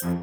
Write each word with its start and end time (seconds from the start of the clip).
Välkommen 0.00 0.20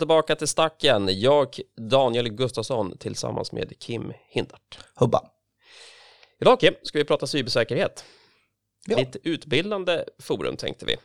tillbaka 0.00 0.36
till 0.36 0.48
Stacken. 0.48 1.08
Jag, 1.20 1.60
Daniel 1.90 2.28
Gustafsson, 2.28 2.98
tillsammans 2.98 3.52
med 3.52 3.78
Kim 3.78 4.12
Hindart. 4.28 4.78
Hubba. 4.94 5.30
Idag 6.40 6.60
Kim, 6.60 6.74
ska 6.82 6.98
vi 6.98 7.04
prata 7.04 7.26
cybersäkerhet. 7.26 8.04
Ja. 8.86 8.96
Lite 8.96 9.18
utbildande 9.22 10.04
forum 10.18 10.56
tänkte 10.56 10.86
vi. 10.86 10.96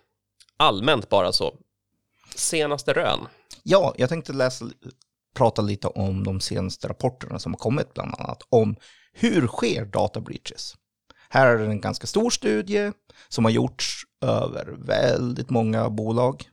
Allmänt 0.57 1.09
bara 1.09 1.31
så. 1.31 1.55
Senaste 2.35 2.93
rön. 2.93 3.27
Ja, 3.67 3.93
jag 3.97 4.09
tänkte 4.09 4.33
läsa, 4.33 4.69
prata 5.35 5.61
lite 5.61 5.87
om 5.87 6.23
de 6.23 6.39
senaste 6.39 6.87
rapporterna 6.87 7.39
som 7.39 7.53
har 7.53 7.59
kommit 7.59 7.93
bland 7.93 8.15
annat 8.15 8.41
om 8.49 8.75
hur 9.13 9.47
sker 9.47 9.85
data 9.85 10.21
breaches. 10.21 10.75
Här 11.29 11.47
är 11.47 11.57
det 11.57 11.65
en 11.65 11.81
ganska 11.81 12.07
stor 12.07 12.29
studie 12.29 12.91
som 13.29 13.45
har 13.45 13.51
gjorts 13.51 14.03
över 14.21 14.75
väldigt 14.77 15.49
många 15.49 15.89
bolag. 15.89 16.43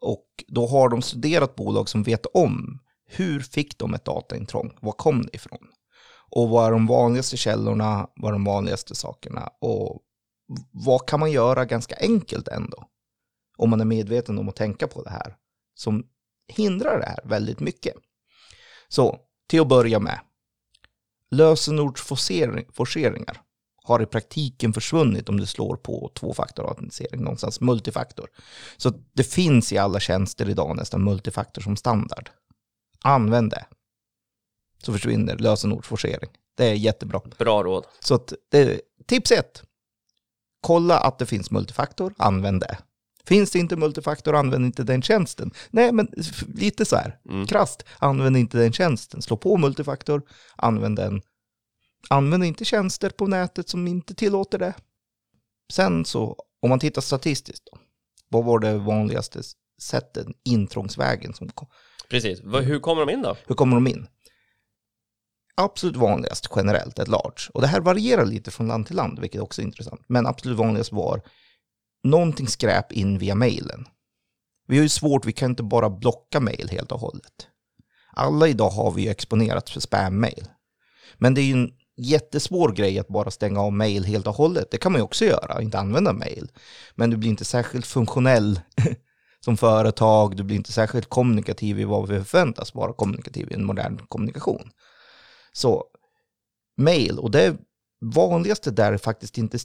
Och 0.00 0.44
då 0.48 0.66
har 0.66 0.88
de 0.88 1.02
studerat 1.02 1.54
bolag 1.54 1.88
som 1.88 2.02
vet 2.02 2.26
om 2.26 2.80
hur 3.06 3.40
fick 3.40 3.78
de 3.78 3.94
ett 3.94 4.04
dataintrång? 4.04 4.72
Var 4.80 4.92
kom 4.92 5.22
det 5.22 5.34
ifrån? 5.34 5.68
Och 6.30 6.48
vad 6.48 6.66
är 6.66 6.70
de 6.70 6.86
vanligaste 6.86 7.36
källorna? 7.36 8.08
Vad 8.16 8.28
är 8.28 8.32
de 8.32 8.44
vanligaste 8.44 8.94
sakerna? 8.94 9.50
Och 9.60 10.02
vad 10.72 11.08
kan 11.08 11.20
man 11.20 11.30
göra 11.30 11.64
ganska 11.64 11.96
enkelt 12.00 12.48
ändå? 12.48 12.84
Om 13.56 13.70
man 13.70 13.80
är 13.80 13.84
medveten 13.84 14.38
om 14.38 14.48
att 14.48 14.56
tänka 14.56 14.88
på 14.88 15.02
det 15.02 15.10
här. 15.10 15.36
Som 15.74 16.04
hindrar 16.48 16.98
det 16.98 17.06
här 17.06 17.20
väldigt 17.24 17.60
mycket. 17.60 17.94
Så, 18.88 19.18
till 19.48 19.60
att 19.60 19.68
börja 19.68 19.98
med. 19.98 20.20
Lösenordsforceringar 21.30 23.42
har 23.84 24.02
i 24.02 24.06
praktiken 24.06 24.72
försvunnit 24.72 25.28
om 25.28 25.40
du 25.40 25.46
slår 25.46 25.76
på 25.76 26.12
tvåfaktorautentisering, 26.14 27.22
någonstans 27.22 27.60
multifaktor. 27.60 28.28
Så 28.76 28.92
det 29.12 29.24
finns 29.24 29.72
i 29.72 29.78
alla 29.78 30.00
tjänster 30.00 30.48
idag 30.48 30.76
nästan 30.76 31.04
multifaktor 31.04 31.62
som 31.62 31.76
standard. 31.76 32.30
Använd 33.04 33.50
det. 33.50 33.66
Så 34.82 34.92
försvinner 34.92 35.38
lösenordsforcering. 35.38 36.30
Det 36.56 36.66
är 36.66 36.74
jättebra. 36.74 37.20
Bra 37.38 37.62
råd. 37.62 37.86
Så 38.00 38.14
att 38.14 38.32
det, 38.50 38.80
tips 39.06 39.32
ett. 39.32 39.62
Kolla 40.60 40.98
att 40.98 41.18
det 41.18 41.26
finns 41.26 41.50
multifaktor, 41.50 42.14
använd 42.18 42.60
det. 42.60 42.78
Finns 43.28 43.50
det 43.50 43.58
inte 43.58 43.76
multifaktor, 43.76 44.34
använd 44.34 44.64
inte 44.64 44.82
den 44.82 45.02
tjänsten. 45.02 45.50
Nej, 45.70 45.92
men 45.92 46.08
lite 46.54 46.84
så 46.84 46.96
här, 46.96 47.18
Mm. 47.28 47.46
krasst, 47.46 47.84
använd 47.98 48.36
inte 48.36 48.58
den 48.58 48.72
tjänsten. 48.72 49.22
Slå 49.22 49.36
på 49.36 49.56
multifaktor, 49.56 50.22
använd 50.56 50.96
den. 50.96 51.22
Använd 52.10 52.44
inte 52.44 52.64
tjänster 52.64 53.10
på 53.10 53.26
nätet 53.26 53.68
som 53.68 53.86
inte 53.88 54.14
tillåter 54.14 54.58
det. 54.58 54.74
Sen 55.72 56.04
så, 56.04 56.36
om 56.62 56.70
man 56.70 56.78
tittar 56.78 57.02
statistiskt 57.02 57.68
då, 57.72 57.78
vad 58.28 58.44
var 58.44 58.58
det 58.58 58.78
vanligaste 58.78 59.40
sättet, 59.82 60.26
intrångsvägen 60.44 61.34
som 61.34 61.48
kom? 61.48 61.68
Precis. 62.10 62.40
Hur 62.44 62.80
kommer 62.80 63.06
de 63.06 63.12
in 63.12 63.22
då? 63.22 63.36
Hur 63.46 63.54
kommer 63.54 63.76
de 63.76 63.86
in? 63.86 64.06
Absolut 65.54 65.96
vanligast 65.96 66.48
generellt, 66.56 66.98
ett 66.98 67.08
large. 67.08 67.50
Och 67.54 67.60
det 67.60 67.66
här 67.66 67.80
varierar 67.80 68.26
lite 68.26 68.50
från 68.50 68.68
land 68.68 68.86
till 68.86 68.96
land, 68.96 69.18
vilket 69.18 69.40
också 69.40 69.62
är 69.62 69.66
intressant. 69.66 70.00
Men 70.06 70.26
absolut 70.26 70.58
vanligast 70.58 70.92
var 70.92 71.22
någonting 72.04 72.48
skräp 72.48 72.92
in 72.92 73.18
via 73.18 73.34
mailen. 73.34 73.86
Vi 74.66 74.76
har 74.76 74.82
ju 74.82 74.88
svårt, 74.88 75.26
vi 75.26 75.32
kan 75.32 75.50
inte 75.50 75.62
bara 75.62 75.90
blocka 75.90 76.40
mail 76.40 76.68
helt 76.70 76.92
och 76.92 77.00
hållet. 77.00 77.48
Alla 78.12 78.48
idag 78.48 78.70
har 78.70 78.92
vi 78.92 79.02
ju 79.02 79.08
exponerat 79.08 79.70
för 79.70 79.80
spam-mail. 79.80 80.48
Men 81.18 81.34
det 81.34 81.40
är 81.40 81.44
ju 81.44 81.52
en 81.52 81.70
jättesvår 81.96 82.72
grej 82.72 82.98
att 82.98 83.08
bara 83.08 83.30
stänga 83.30 83.60
av 83.60 83.72
mail 83.72 84.04
helt 84.04 84.26
och 84.26 84.34
hållet. 84.34 84.70
Det 84.70 84.78
kan 84.78 84.92
man 84.92 84.98
ju 84.98 85.02
också 85.04 85.24
göra, 85.24 85.62
inte 85.62 85.78
använda 85.78 86.12
mail. 86.12 86.50
Men 86.94 87.10
du 87.10 87.16
blir 87.16 87.30
inte 87.30 87.44
särskilt 87.44 87.86
funktionell 87.86 88.60
som 89.44 89.56
företag, 89.56 90.36
du 90.36 90.42
blir 90.42 90.56
inte 90.56 90.72
särskilt 90.72 91.08
kommunikativ 91.08 91.80
i 91.80 91.84
vad 91.84 92.08
vi 92.08 92.24
förväntas 92.24 92.74
vara 92.74 92.92
kommunikativ 92.92 93.50
i 93.50 93.54
en 93.54 93.64
modern 93.64 93.98
kommunikation. 94.08 94.70
Så 95.52 95.84
mail, 96.76 97.18
och 97.18 97.30
det 97.30 97.56
vanligaste 98.00 98.70
där 98.70 98.92
är 98.92 98.98
faktiskt 98.98 99.38
inte 99.38 99.58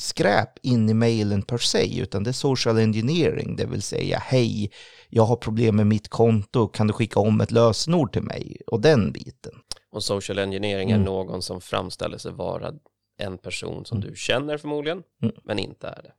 skräp 0.00 0.48
in 0.62 0.88
i 0.88 0.94
mailen 0.94 1.42
per 1.42 1.58
se, 1.58 2.00
utan 2.00 2.24
det 2.24 2.30
är 2.30 2.32
social 2.32 2.78
engineering, 2.78 3.56
det 3.56 3.66
vill 3.66 3.82
säga 3.82 4.18
hej, 4.18 4.70
jag 5.08 5.22
har 5.22 5.36
problem 5.36 5.76
med 5.76 5.86
mitt 5.86 6.08
konto, 6.08 6.68
kan 6.68 6.86
du 6.86 6.92
skicka 6.92 7.20
om 7.20 7.40
ett 7.40 7.50
lösenord 7.50 8.12
till 8.12 8.22
mig? 8.22 8.56
Och 8.66 8.80
den 8.80 9.12
biten. 9.12 9.52
Och 9.92 10.02
social 10.04 10.38
engineering 10.38 10.90
är 10.90 10.94
Mm. 10.94 11.04
någon 11.04 11.42
som 11.42 11.60
framställer 11.60 12.18
sig 12.18 12.32
vara 12.32 12.72
en 13.18 13.38
person 13.38 13.84
som 13.84 14.00
du 14.00 14.12
känner 14.16 14.58
förmodligen, 14.58 15.02
Mm. 15.22 15.34
men 15.44 15.58
inte 15.58 15.86
är 15.88 16.02
det. 16.02 16.12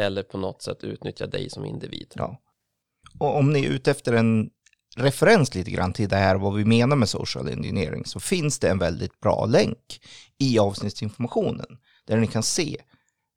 Eller 0.00 0.22
på 0.22 0.38
något 0.38 0.62
sätt 0.62 0.84
utnyttja 0.84 1.26
dig 1.26 1.50
som 1.50 1.64
individ. 1.64 2.12
Ja. 2.14 2.40
Och 3.18 3.36
om 3.36 3.52
ni 3.52 3.64
är 3.64 3.70
ute 3.70 3.90
efter 3.90 4.12
en 4.12 4.50
referens 4.96 5.54
lite 5.54 5.70
grann 5.70 5.92
till 5.92 6.08
det 6.08 6.16
här, 6.16 6.36
vad 6.36 6.54
vi 6.54 6.64
menar 6.64 6.96
med 6.96 7.08
social 7.08 7.48
engineering, 7.48 8.04
så 8.04 8.20
finns 8.20 8.58
det 8.58 8.70
en 8.70 8.78
väldigt 8.78 9.20
bra 9.20 9.46
länk 9.46 10.00
i 10.38 10.58
avsnittsinformationen, 10.58 11.78
där 12.06 12.16
ni 12.16 12.26
kan 12.26 12.42
se 12.42 12.76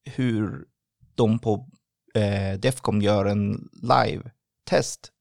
hur 0.06 0.66
de 1.16 1.40
på 1.40 1.70
eh, 2.16 2.60
Defcom 2.60 3.02
gör 3.02 3.26
en 3.26 3.70
live-test, 3.74 5.12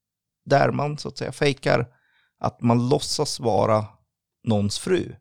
där 0.45 0.71
man 0.71 0.99
så 0.99 1.09
att 1.09 1.19
säga 1.19 1.33
fejkar 1.33 1.87
att 2.39 2.63
man 2.63 2.89
låtsas 2.89 3.41
vara 3.41 3.87
någons 4.45 4.79
fru 4.79 5.15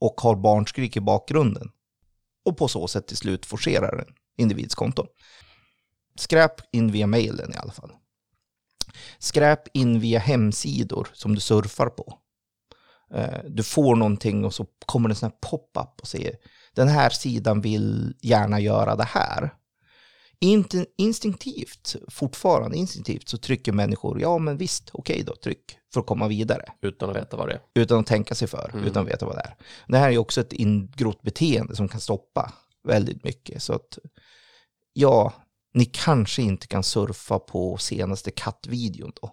och 0.00 0.20
har 0.20 0.36
barnskrik 0.36 0.96
i 0.96 1.00
bakgrunden. 1.00 1.70
Och 2.44 2.56
på 2.56 2.68
så 2.68 2.88
sätt 2.88 3.06
till 3.06 3.16
slut 3.16 3.46
forcerar 3.46 3.98
en 3.98 4.14
individs 4.36 4.74
konto. 4.74 5.06
Skräp 6.14 6.52
in 6.72 6.92
via 6.92 7.06
mailen 7.06 7.54
i 7.54 7.56
alla 7.56 7.72
fall. 7.72 7.92
Skräp 9.18 9.76
in 9.76 10.00
via 10.00 10.18
hemsidor 10.18 11.08
som 11.12 11.34
du 11.34 11.40
surfar 11.40 11.86
på. 11.86 12.18
Eh, 13.14 13.44
du 13.48 13.62
får 13.62 13.96
någonting 13.96 14.44
och 14.44 14.54
så 14.54 14.66
kommer 14.86 15.08
det 15.08 15.12
en 15.12 15.16
sån 15.16 15.30
här 15.30 15.50
pop-up 15.50 16.00
och 16.00 16.08
säger 16.08 16.36
den 16.78 16.88
här 16.88 17.10
sidan 17.10 17.60
vill 17.60 18.14
gärna 18.20 18.60
göra 18.60 18.96
det 18.96 19.04
här. 19.04 19.54
Instinktivt, 20.96 21.96
fortfarande 22.08 22.76
instinktivt, 22.76 23.28
så 23.28 23.38
trycker 23.38 23.72
människor 23.72 24.20
ja 24.20 24.38
men 24.38 24.56
visst, 24.56 24.90
okej 24.92 25.22
då, 25.26 25.34
tryck 25.36 25.78
för 25.92 26.00
att 26.00 26.06
komma 26.06 26.28
vidare. 26.28 26.62
Utan 26.82 27.10
att 27.10 27.16
veta 27.16 27.36
vad 27.36 27.48
det 27.48 27.52
är. 27.54 27.60
Utan 27.74 28.00
att 28.00 28.06
tänka 28.06 28.34
sig 28.34 28.48
för, 28.48 28.70
Mm. 28.72 28.84
utan 28.84 29.02
att 29.02 29.08
veta 29.12 29.26
vad 29.26 29.36
det 29.36 29.40
är. 29.40 29.56
Det 29.88 29.98
här 29.98 30.06
är 30.06 30.12
ju 30.12 30.18
också 30.18 30.40
ett 30.40 30.52
ingrott 30.52 31.22
beteende 31.22 31.76
som 31.76 31.88
kan 31.88 32.00
stoppa 32.00 32.52
väldigt 32.88 33.24
mycket. 33.24 33.62
Så 33.62 33.72
att, 33.72 33.98
ja, 34.92 35.32
ni 35.74 35.84
kanske 35.84 36.42
inte 36.42 36.66
kan 36.66 36.82
surfa 36.82 37.38
på 37.38 37.76
senaste 37.76 38.30
kattvideon 38.30 39.12
då. 39.22 39.30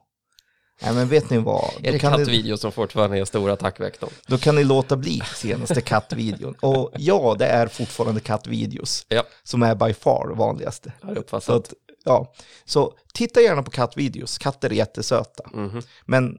Nej, 0.81 0.94
men 0.94 1.08
vet 1.08 1.30
ni 1.30 1.38
vad? 1.38 1.72
Är 1.84 1.91
det 1.91 2.00
kan, 2.00 2.24
ni, 2.24 2.58
som 2.58 2.72
fortfarande 2.72 3.19
är 3.19 3.25
stora 3.25 3.53
attackvektorn? 3.53 4.09
då 4.28 4.38
kan 4.38 4.56
ni 4.56 4.63
låta 4.63 4.97
bli 4.97 5.22
senaste 5.36 5.81
kattvideon. 5.81 6.56
Och 6.62 6.91
ja, 6.97 7.36
det 7.40 7.46
är 7.46 7.68
fortfarande 7.68 8.22
kattvideos 8.22 9.06
Ja, 9.09 9.24
som 9.44 9.63
är 9.63 9.75
by 9.75 9.94
far 9.94 10.34
vanligaste. 10.36 10.94
har 11.02 11.40
Så, 11.40 11.56
att, 11.56 11.74
ja. 12.03 12.34
så 12.66 12.94
titta 13.13 13.41
gärna 13.41 13.63
på 13.63 13.72
kattvideos, 13.72 14.38
katter 14.38 14.69
är 14.69 14.74
jättesöta. 14.74 15.50
Mhm. 15.53 15.81
Men 16.06 16.38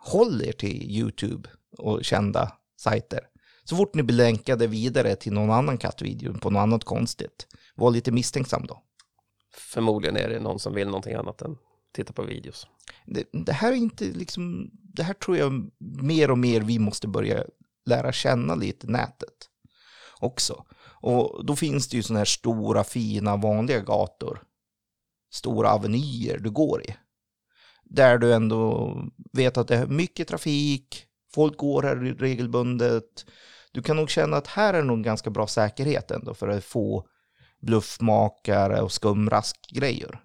håll 0.00 0.42
er 0.42 0.52
till 0.52 0.90
YouTube 0.90 1.48
och 1.78 2.04
kända 2.04 2.52
sajter. 2.80 3.20
Så 3.64 3.76
fort 3.76 3.94
ni 3.94 4.02
blir 4.02 4.16
länkade 4.16 4.66
vidare 4.66 5.16
till 5.16 5.32
någon 5.32 5.50
annan 5.50 5.78
kattvideo 5.78 6.38
på 6.38 6.50
något 6.50 6.60
annat 6.60 6.84
konstigt, 6.84 7.46
var 7.74 7.90
lite 7.90 8.12
misstänksam 8.12 8.66
då. 8.66 8.82
Förmodligen 9.56 10.16
är 10.16 10.28
det 10.28 10.40
någon 10.40 10.58
som 10.58 10.74
vill 10.74 10.86
någonting 10.86 11.14
annat 11.14 11.42
än 11.42 11.56
titta 11.92 12.12
på 12.12 12.22
videos. 12.22 12.66
Det, 13.06 13.28
det 13.32 13.52
här 13.52 13.72
är 13.72 13.76
inte 13.76 14.04
liksom, 14.04 14.70
det 14.72 15.02
här 15.02 15.14
tror 15.14 15.36
jag 15.36 15.70
mer 16.02 16.30
och 16.30 16.38
mer 16.38 16.60
vi 16.60 16.78
måste 16.78 17.08
börja 17.08 17.44
lära 17.86 18.12
känna 18.12 18.54
lite 18.54 18.86
nätet 18.86 19.48
också. 20.20 20.64
Och 21.02 21.44
då 21.44 21.56
finns 21.56 21.88
det 21.88 21.96
ju 21.96 22.02
sådana 22.02 22.20
här 22.20 22.24
stora, 22.24 22.84
fina, 22.84 23.36
vanliga 23.36 23.80
gator. 23.80 24.42
Stora 25.32 25.70
avenyer 25.70 26.38
du 26.38 26.50
går 26.50 26.82
i. 26.82 26.96
Där 27.84 28.18
du 28.18 28.34
ändå 28.34 28.94
vet 29.32 29.56
att 29.56 29.68
det 29.68 29.76
är 29.76 29.86
mycket 29.86 30.28
trafik, 30.28 31.06
folk 31.34 31.56
går 31.56 31.82
här 31.82 31.96
regelbundet. 31.96 33.26
Du 33.72 33.82
kan 33.82 33.96
nog 33.96 34.10
känna 34.10 34.36
att 34.36 34.46
här 34.46 34.74
är 34.74 34.82
nog 34.82 35.04
ganska 35.04 35.30
bra 35.30 35.46
säkerhet 35.46 36.10
ändå 36.10 36.34
för 36.34 36.48
att 36.48 36.64
få 36.64 37.06
bluffmakare 37.60 38.80
och 38.80 38.92
skumraskgrejer. 38.92 40.20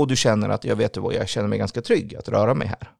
Och 0.00 0.06
du 0.06 0.16
känner 0.16 0.48
att 0.48 0.64
jag 0.64 0.76
vet 0.76 0.96
vad, 0.96 1.14
jag 1.14 1.28
känner 1.28 1.48
mig 1.48 1.58
ganska 1.58 1.82
trygg 1.82 2.16
att 2.16 2.28
röra 2.28 2.54
mig 2.54 2.68
här. 2.68 2.90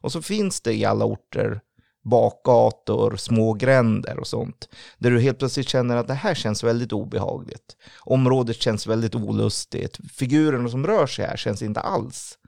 Och 0.00 0.12
så 0.12 0.22
finns 0.22 0.60
det 0.60 0.74
i 0.74 0.84
alla 0.84 1.04
orter 1.04 1.60
bakgator, 2.04 3.16
små 3.16 3.52
gränder 3.52 4.18
och 4.18 4.26
sånt. 4.26 4.68
Där 4.98 5.10
du 5.10 5.20
helt 5.20 5.38
plötsligt 5.38 5.68
känner 5.68 5.96
att 5.96 6.06
det 6.06 6.14
här 6.14 6.34
känns 6.34 6.64
väldigt 6.64 6.92
obehagligt. 6.92 7.76
Området 8.00 8.56
känns 8.56 8.86
väldigt 8.86 9.14
olustigt. 9.14 9.98
Figurerna 10.12 10.68
som 10.68 10.86
rör 10.86 11.06
sig 11.06 11.26
här 11.26 11.36
känns 11.36 11.62
inte 11.62 11.80
alls 11.80 12.38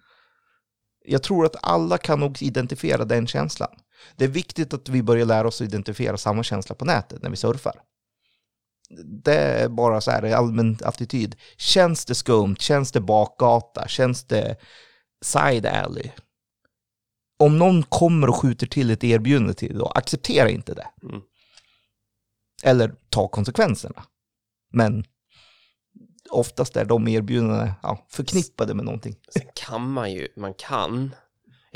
Jag 1.05 1.23
tror 1.23 1.47
att 1.47 1.57
alla 1.63 1.99
kan 1.99 2.21
nog 2.21 2.43
identifiera 2.43 3.05
den 3.05 3.27
känslan. 3.27 3.71
Det 4.17 4.25
är 4.25 4.29
viktigt 4.29 4.75
att 4.75 4.89
vi 4.89 5.03
börjar 5.03 5.27
lära 5.27 5.49
oss 5.49 5.61
att 5.61 5.69
identifiera 5.69 6.17
samma 6.17 6.43
känsla 6.43 6.75
på 6.75 6.85
nätet 6.85 7.23
när 7.23 7.31
vi 7.31 7.37
surfar. 7.37 7.81
Det 9.25 9.35
är 9.35 9.69
bara 9.69 10.01
så 10.01 10.11
här 10.11 10.35
allmän 10.35 10.79
attityd. 10.85 11.37
Känns 11.57 12.05
det 12.05 12.15
skumt? 12.15 12.57
Känns 12.59 12.93
det 12.93 13.01
bakgata? 13.01 13.89
Känns 13.89 14.25
det 14.25 14.57
side 15.25 15.67
alley? 15.67 16.11
Om 17.39 17.59
någon 17.59 17.83
kommer 17.83 18.29
och 18.29 18.37
skjuter 18.37 18.67
till 18.67 18.91
ett 18.91 19.05
erbjudande 19.05 19.55
till 19.55 19.79
då 19.79 19.87
acceptera 19.87 20.51
inte 20.51 20.75
det. 20.75 20.89
Mm. 21.03 21.21
Eller 22.63 22.95
ta 23.09 23.29
konsekvenserna. 23.29 24.05
Men 24.73 25.05
oftast 26.31 26.77
är 26.77 26.85
de 26.85 27.09
erbjudandena 27.09 27.75
ja, 27.83 28.07
förknippade 28.11 28.75
med 28.75 28.85
någonting. 28.85 29.17
Sen 29.33 29.49
kan 29.55 29.93
man 29.93 30.13
ju, 30.13 30.29
man 30.37 30.55
kan, 30.55 31.15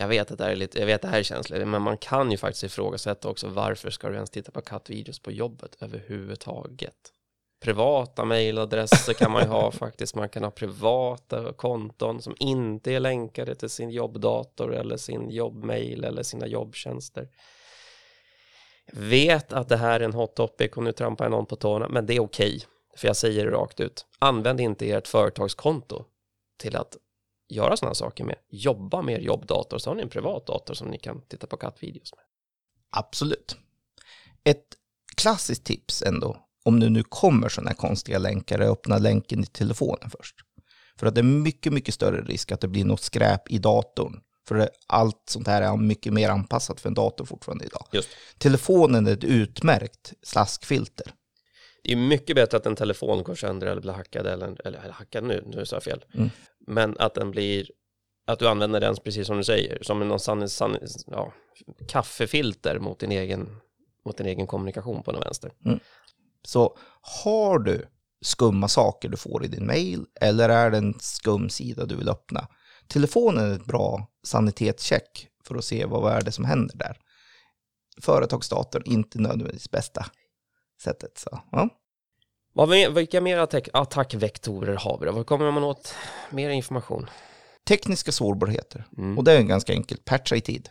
jag 0.01 0.09
vet 0.09 0.31
att 0.31 0.39
det 0.39 0.45
här 0.45 0.51
är 0.51 0.57
lite, 0.57 0.79
jag 0.79 0.87
vet 0.87 0.95
att 0.95 1.03
det 1.03 1.09
här 1.09 1.19
är 1.19 1.23
känsligt, 1.23 1.69
men 1.69 1.83
man 1.83 1.99
kan 1.99 2.31
ju 2.31 2.37
faktiskt 2.37 2.65
ifrågasätta 2.65 3.29
också 3.29 3.49
varför 3.49 3.91
ska 3.91 4.09
du 4.09 4.15
ens 4.15 4.31
titta 4.31 4.53
på 4.53 4.61
kattvideos 4.61 5.19
på 5.19 5.31
jobbet 5.31 5.77
överhuvudtaget? 5.81 6.95
Privata 7.63 8.25
mejladresser 8.25 9.13
kan 9.13 9.31
man 9.31 9.43
ju 9.43 9.49
ha 9.49 9.71
faktiskt, 9.73 10.15
man 10.15 10.29
kan 10.29 10.45
ha 10.45 10.51
privata 10.51 11.53
konton 11.53 12.23
som 12.23 12.35
inte 12.39 12.93
är 12.93 13.01
länkade 13.01 13.55
till 13.55 13.69
sin 13.69 13.91
jobbdator 13.91 14.75
eller 14.75 14.97
sin 14.97 15.31
jobbmail 15.31 16.05
eller 16.05 16.23
sina 16.23 16.47
jobbtjänster. 16.47 17.29
Jag 18.93 19.01
vet 19.01 19.53
att 19.53 19.69
det 19.69 19.77
här 19.77 20.01
är 20.01 20.05
en 20.05 20.15
hot 20.15 20.37
topic 20.37 20.73
och 20.77 20.83
nu 20.83 20.93
trampar 20.93 21.25
jag 21.25 21.31
någon 21.31 21.47
på 21.47 21.57
tårna, 21.57 21.89
men 21.89 22.07
det 22.07 22.17
är 22.17 22.21
okej. 22.21 22.63
För 22.97 23.07
jag 23.07 23.17
säger 23.17 23.45
det 23.45 23.51
rakt 23.51 23.81
ut. 23.81 24.07
Använd 24.19 24.61
inte 24.61 24.91
ert 24.91 25.09
företagskonto 25.09 26.05
till 26.59 26.77
att 26.77 26.97
göra 27.51 27.77
sådana 27.77 27.95
saker 27.95 28.25
med. 28.25 28.37
Jobba 28.49 29.03
med 29.03 29.15
er 29.15 29.21
jobbdator, 29.21 29.79
så 29.79 29.91
har 29.91 29.95
ni 29.95 30.03
en 30.03 30.09
privat 30.09 30.47
dator 30.47 30.75
som 30.75 30.89
ni 30.89 30.99
kan 30.99 31.21
titta 31.21 31.47
på 31.47 31.57
kattvideos 31.57 32.15
med. 32.17 32.25
Absolut. 32.91 33.57
Ett 34.45 34.67
klassiskt 35.17 35.65
tips 35.65 36.03
ändå, 36.03 36.37
om 36.65 36.81
det 36.81 36.89
nu 36.89 37.03
kommer 37.03 37.49
sådana 37.49 37.71
här 37.71 37.77
konstiga 37.77 38.19
länkar, 38.19 38.59
är 38.59 38.65
att 38.65 38.79
öppna 38.79 38.99
länken 38.99 39.41
i 39.41 39.47
telefonen 39.47 40.11
först. 40.11 40.37
För 40.97 41.07
att 41.07 41.15
det 41.15 41.21
är 41.21 41.23
mycket, 41.23 41.73
mycket 41.73 41.95
större 41.95 42.23
risk 42.23 42.53
att 42.53 42.61
det 42.61 42.69
blir 42.69 42.85
något 42.85 43.01
skräp 43.01 43.51
i 43.51 43.59
datorn. 43.59 44.21
För 44.49 44.71
allt 44.87 45.23
sånt 45.31 45.47
här 45.47 45.63
är 45.63 45.77
mycket 45.77 46.13
mer 46.13 46.29
anpassat 46.29 46.81
för 46.81 46.89
en 46.89 46.95
dator 46.95 47.25
fortfarande 47.25 47.65
idag. 47.65 47.87
Just. 47.93 48.09
Telefonen 48.39 49.07
är 49.07 49.13
ett 49.13 49.25
utmärkt 49.25 50.13
slaskfilter. 50.23 51.15
Det 51.85 51.93
är 51.93 51.97
mycket 51.97 52.37
bättre 52.37 52.57
att 52.57 52.67
en 52.67 52.77
telefon 52.77 53.23
går 53.23 53.35
sönder 53.35 53.67
eller 53.67 53.81
blir 53.81 53.93
hackad 53.93 54.27
eller, 54.27 54.47
eller, 54.47 54.79
eller 54.79 54.93
hackad 54.93 55.25
nu, 55.25 55.45
nu 55.47 55.67
sa 55.67 55.77
jag 55.77 55.83
fel. 55.83 56.05
Mm. 56.15 56.31
Men 56.67 56.97
att 56.99 57.15
den 57.15 57.31
blir, 57.31 57.71
att 58.27 58.39
du 58.39 58.49
använder 58.49 58.81
den 58.81 58.97
precis 59.05 59.27
som 59.27 59.37
du 59.37 59.45
säger, 59.45 59.79
som 59.83 60.09
någon 60.09 60.21
sann, 60.21 60.49
sann, 60.49 60.77
ja, 61.07 61.33
kaffefilter 61.89 62.79
mot 62.79 63.01
din 63.01 63.13
egen, 63.13 63.57
mot 64.05 64.17
din 64.17 64.27
egen 64.27 64.47
kommunikation 64.47 65.03
på 65.03 65.13
den 65.13 65.21
vänster. 65.21 65.53
Så 66.45 66.77
har 67.23 67.59
du 67.59 67.87
skumma 68.23 68.69
saker 68.69 69.09
du 69.09 69.17
får 69.17 69.45
i 69.45 69.49
din 69.49 69.67
mail 69.67 70.07
eller 70.21 70.49
är 70.49 70.71
det 70.71 70.79
en 70.79 70.95
skum 71.01 71.49
sida 71.51 71.87
du 71.87 71.97
vill 71.97 72.09
öppna? 72.09 72.49
Telefonen 72.87 73.51
är 73.51 73.55
ett 73.55 73.65
bra 73.65 74.09
sanitetscheck 74.23 75.29
för 75.45 75.55
att 75.55 75.65
se 75.65 75.85
vad 75.85 76.13
är 76.13 76.21
det 76.21 76.33
som 76.33 76.45
händer 76.45 76.77
där. 76.77 76.97
Företagsdatorn 78.01 78.83
inte 78.87 79.19
nödvändigtvis 79.19 79.71
bästa 79.71 80.07
sättet. 80.81 81.19
Så, 81.19 81.41
ja. 81.53 81.69
Vad, 82.53 82.69
vilka 82.95 83.21
mer 83.21 83.39
attack, 83.39 83.69
attackvektorer 83.73 84.75
har 84.77 84.99
vi 84.99 85.07
då? 85.07 85.13
Vad 85.13 85.27
kommer 85.27 85.51
man 85.51 85.65
åt? 85.65 85.95
Mer 86.31 86.51
information? 86.51 87.07
Tekniska 87.69 88.13
sårbarheter. 88.13 88.85
Mm. 88.99 89.19
Och 89.19 89.25
det 89.25 89.33
är 89.33 89.43
ganska 89.43 89.73
enkelt, 89.73 90.05
patcha 90.05 90.37
i 90.37 90.41
tid. 90.41 90.69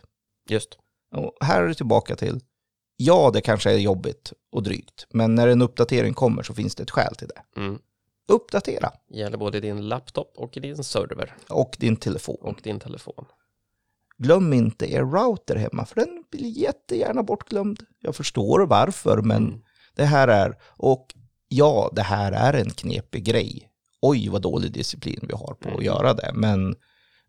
Just. 0.48 0.78
Och 1.14 1.36
här 1.40 1.62
är 1.62 1.68
det 1.68 1.74
tillbaka 1.74 2.16
till, 2.16 2.40
ja 2.96 3.30
det 3.34 3.40
kanske 3.40 3.70
är 3.72 3.78
jobbigt 3.78 4.32
och 4.52 4.62
drygt, 4.62 5.06
men 5.10 5.34
när 5.34 5.48
en 5.48 5.62
uppdatering 5.62 6.14
kommer 6.14 6.42
så 6.42 6.54
finns 6.54 6.74
det 6.74 6.82
ett 6.82 6.90
skäl 6.90 7.14
till 7.14 7.28
det. 7.28 7.60
Mm. 7.60 7.78
Uppdatera. 8.28 8.90
Gäller 9.10 9.38
både 9.38 9.60
din 9.60 9.88
laptop 9.88 10.32
och 10.36 10.50
din 10.52 10.84
server 10.84 11.34
Och 11.48 11.76
din 11.78 11.96
telefon. 11.96 12.36
och 12.40 12.60
din 12.62 12.80
telefon. 12.80 13.24
Glöm 14.18 14.52
inte 14.52 14.92
er 14.92 15.02
router 15.02 15.56
hemma, 15.56 15.84
för 15.84 15.94
den 15.94 16.24
blir 16.30 16.48
jättegärna 16.58 17.22
bortglömd. 17.22 17.82
Jag 18.00 18.16
förstår 18.16 18.66
varför, 18.66 19.16
men 19.22 19.46
Mm. 19.46 19.62
Det 20.00 20.06
här 20.06 20.28
är, 20.28 20.56
och 20.66 21.14
ja, 21.48 21.90
det 21.92 22.02
här 22.02 22.32
är 22.32 22.52
en 22.60 22.70
knepig 22.70 23.24
grej. 23.24 23.66
Oj, 24.02 24.28
vad 24.28 24.42
dålig 24.42 24.72
disciplin 24.72 25.20
vi 25.22 25.32
har 25.34 25.54
på 25.60 25.68
att 25.68 25.74
Mm. 25.74 25.84
göra 25.84 26.14
det, 26.14 26.30
men 26.34 26.76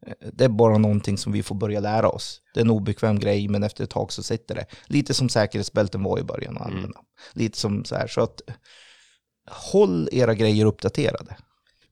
eh, 0.07 0.13
det 0.33 0.43
är 0.45 0.49
bara 0.49 0.77
någonting 0.77 1.17
som 1.17 1.31
vi 1.31 1.43
får 1.43 1.55
börja 1.55 1.79
lära 1.79 2.09
oss. 2.09 2.41
Det 2.53 2.59
är 2.59 2.63
en 2.65 2.71
obekväm 2.71 3.19
grej, 3.19 3.47
men 3.47 3.63
efter 3.63 3.83
ett 3.83 3.89
tag 3.89 4.11
så 4.13 4.23
sitter 4.23 4.55
det. 4.55 4.65
Lite 4.85 5.13
som 5.13 5.29
säkerhetsbälten 5.29 6.03
var 6.03 6.19
i 6.19 6.23
början 6.23 6.57
att 6.57 6.65
Mm. 6.65 6.75
använda. 6.77 6.99
Lite 7.33 7.57
som 7.57 7.85
så 7.85 7.95
här, 7.95 8.07
så 8.07 8.21
att 8.21 8.41
håll 9.49 10.09
era 10.11 10.33
grejer 10.33 10.65
uppdaterade. 10.65 11.35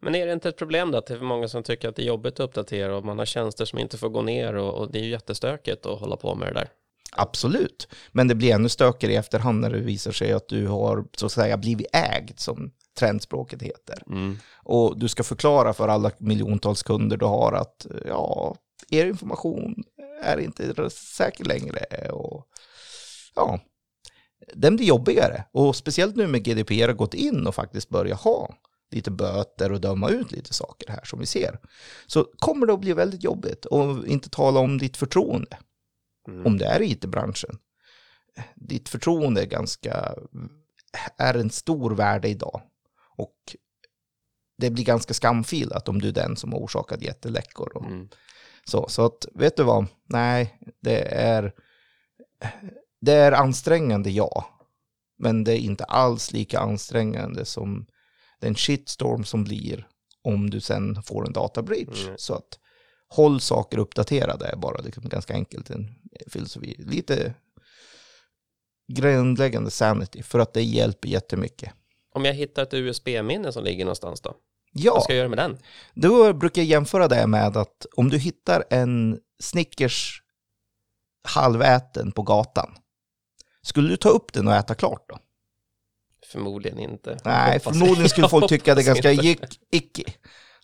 Men 0.01 0.15
är 0.15 0.25
det 0.27 0.33
inte 0.33 0.49
ett 0.49 0.57
problem 0.57 0.91
då 0.91 0.97
att 0.97 1.05
det 1.07 1.13
är 1.13 1.19
många 1.19 1.47
som 1.47 1.63
tycker 1.63 1.89
att 1.89 1.95
det 1.95 2.01
är 2.01 2.07
jobbigt 2.07 2.33
att 2.33 2.39
uppdatera 2.39 2.97
och 2.97 3.05
man 3.05 3.17
har 3.19 3.25
tjänster 3.25 3.65
som 3.65 3.79
inte 3.79 3.97
får 3.97 4.09
gå 4.09 4.21
ner 4.21 4.53
och, 4.55 4.73
och 4.73 4.91
det 4.91 4.99
är 4.99 5.03
ju 5.03 5.09
jättestökigt 5.09 5.85
att 5.85 5.99
hålla 5.99 6.15
på 6.15 6.35
med 6.35 6.47
det 6.47 6.53
där. 6.53 6.69
Absolut, 7.11 7.87
men 8.11 8.27
det 8.27 8.35
blir 8.35 8.53
ännu 8.53 8.69
stökigare 8.69 9.13
i 9.13 9.15
efterhand 9.15 9.59
när 9.61 9.69
det 9.69 9.79
visar 9.79 10.11
sig 10.11 10.31
att 10.31 10.47
du 10.47 10.67
har 10.67 11.05
så 11.17 11.25
att 11.25 11.31
säga 11.31 11.57
blivit 11.57 11.87
ägd, 11.93 12.39
som 12.39 12.71
trendspråket 12.99 13.61
heter. 13.61 14.03
Och 14.63 14.99
du 14.99 15.07
ska 15.07 15.23
förklara 15.23 15.73
för 15.73 15.87
alla 15.87 16.11
miljontals 16.17 16.83
kunder 16.83 17.17
du 17.17 17.25
har 17.25 17.53
att 17.53 17.87
ja, 18.05 18.55
er 18.89 19.05
information 19.05 19.83
är 20.23 20.37
inte 20.37 20.89
säker 20.89 21.45
längre. 21.45 22.09
Och, 22.11 22.47
ja, 23.35 23.59
den 24.53 24.75
blir 24.75 24.85
jobbigare. 24.85 25.43
Och 25.51 25.75
speciellt 25.75 26.15
nu 26.15 26.27
med 26.27 26.43
GDPR 26.43 26.87
har 26.87 26.93
gått 26.93 27.13
in 27.13 27.47
och 27.47 27.55
faktiskt 27.55 27.89
börja 27.89 28.15
ha 28.15 28.55
lite 28.91 29.11
böter 29.11 29.71
och 29.71 29.81
döma 29.81 30.09
ut 30.09 30.31
lite 30.31 30.53
saker 30.53 30.91
här 30.91 31.03
som 31.03 31.19
vi 31.19 31.25
ser. 31.25 31.59
Så 32.07 32.23
kommer 32.39 32.65
det 32.65 32.73
att 32.73 32.81
bli 32.81 32.93
väldigt 32.93 33.23
jobbigt 33.23 33.65
och 33.65 34.07
inte 34.07 34.29
tala 34.29 34.59
om 34.59 34.77
ditt 34.77 34.97
förtroende 34.97 35.57
Mm. 36.27 36.45
om 36.45 36.57
det 36.57 36.65
är 36.65 36.81
i 36.81 36.91
IT-branschen. 36.91 37.57
Ditt 38.55 38.89
förtroende 38.89 39.41
är 39.41 39.45
ganska, 39.45 40.15
är 41.17 41.33
en 41.33 41.49
stor 41.49 41.95
värde 41.95 42.27
idag. 42.29 42.61
Och 43.17 43.55
det 44.57 44.69
blir 44.69 44.85
ganska 44.85 45.13
skamfilat 45.13 45.89
om 45.89 46.01
du 46.01 46.07
är 46.07 46.13
den 46.13 46.35
som 46.35 46.53
har 46.53 46.59
orsakat 46.59 47.01
jätteläckor. 47.01 47.77
Och 47.77 47.85
Mm. 47.85 48.09
så, 48.63 48.89
så 48.89 49.05
att, 49.05 49.25
vet 49.33 49.57
du 49.57 49.63
vad? 49.63 49.87
Nej, 50.05 50.59
det 50.81 51.01
är, 51.15 51.53
det 53.01 53.13
är 53.13 53.31
ansträngande, 53.31 54.09
ja. 54.09 54.45
Men 55.17 55.43
det 55.43 55.53
är 55.53 55.59
inte 55.59 55.83
alls 55.83 56.31
lika 56.31 56.59
ansträngande 56.59 57.45
som 57.45 57.85
den 58.39 58.55
shitstorm 58.55 59.23
som 59.23 59.43
blir 59.43 59.87
om 60.21 60.49
du 60.49 60.61
sen 60.61 61.03
får 61.03 61.27
en 61.27 61.33
databridge. 61.33 62.03
Mm. 62.03 62.15
Så 62.17 62.33
att 62.33 62.59
håll 63.09 63.41
saker 63.41 63.77
uppdaterade 63.77 64.45
är 64.47 64.55
bara 64.55 64.81
liksom 64.81 65.09
ganska 65.09 65.33
enkelt 65.33 65.69
en 65.69 65.95
filosofi. 66.27 66.75
Lite 66.79 67.33
grundläggande 68.93 69.71
sanity 69.71 70.23
för 70.23 70.39
att 70.39 70.53
det 70.53 70.63
hjälper 70.63 71.09
jättemycket. 71.09 71.73
Om 72.13 72.25
jag 72.25 72.33
hittar 72.33 72.63
ett 72.63 72.73
USB-minne 72.73 73.51
som 73.51 73.63
ligger 73.63 73.85
någonstans 73.85 74.21
då? 74.21 74.35
Ja, 74.71 74.93
Vad 74.93 75.03
ska 75.03 75.13
jag 75.13 75.17
göra 75.17 75.29
med 75.29 75.37
den? 75.37 75.57
då 75.93 76.33
brukar 76.33 76.61
jag 76.61 76.67
jämföra 76.69 77.07
det 77.07 77.27
med 77.27 77.57
att 77.57 77.85
om 77.95 78.09
du 78.09 78.17
hittar 78.17 78.63
en 78.69 79.19
Snickers 79.39 80.23
halväten 81.23 82.11
på 82.11 82.21
gatan, 82.21 82.75
skulle 83.61 83.89
du 83.89 83.97
ta 83.97 84.09
upp 84.09 84.33
den 84.33 84.47
och 84.47 84.53
äta 84.55 84.75
klart 84.75 85.05
då? 85.09 85.19
Förmodligen 86.31 86.79
inte. 86.79 87.17
Nej, 87.25 87.59
förmodligen 87.59 88.09
skulle 88.09 88.29
folk 88.29 88.49
tycka 88.49 88.75
det 88.75 88.81
är 88.81 88.85
ganska 88.85 89.11
gick, 89.11 89.39
icky 89.71 90.03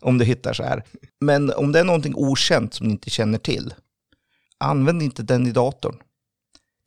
om 0.02 0.18
du 0.18 0.26
hittar 0.26 0.54
så 0.54 0.64
här. 0.64 0.84
Men 1.20 1.54
om 1.54 1.72
det 1.72 1.80
är 1.80 1.84
någonting 1.84 2.16
okänt 2.16 2.74
som 2.74 2.88
ni 2.88 2.94
inte 2.94 3.10
känner 3.10 3.38
till, 3.38 3.74
använd 4.58 5.02
inte 5.02 5.24
den 5.24 5.48
i 5.48 5.52
datorn. 5.52 5.96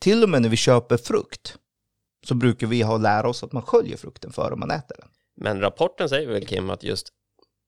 Till 0.00 0.22
och 0.22 0.28
med 0.28 0.42
när 0.42 0.48
vi 0.48 0.56
köper 0.56 0.96
frukt 0.96 1.58
så 2.26 2.34
brukar 2.34 2.66
vi 2.66 2.82
ha 2.82 2.96
lära 2.96 3.28
oss 3.28 3.42
att 3.42 3.52
man 3.52 3.62
sköljer 3.62 3.96
frukten 3.96 4.32
före 4.32 4.56
man 4.56 4.70
äter 4.70 4.96
den. 4.98 5.08
Men 5.36 5.60
rapporten 5.60 6.08
säger 6.08 6.28
väl 6.28 6.46
Kim 6.46 6.70
att 6.70 6.82
just 6.82 7.08